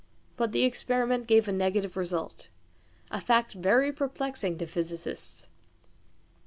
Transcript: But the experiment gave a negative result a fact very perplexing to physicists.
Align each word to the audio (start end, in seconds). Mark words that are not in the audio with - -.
But 0.35 0.51
the 0.51 0.63
experiment 0.65 1.27
gave 1.27 1.47
a 1.47 1.51
negative 1.51 1.95
result 1.95 2.47
a 3.11 3.21
fact 3.21 3.53
very 3.53 3.91
perplexing 3.93 4.57
to 4.57 4.65
physicists. 4.65 5.47